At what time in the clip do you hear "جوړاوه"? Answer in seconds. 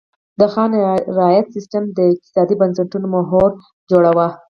3.89-4.27